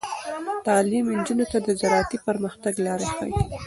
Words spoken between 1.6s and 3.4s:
د زراعتي پرمختګ لارې ښيي.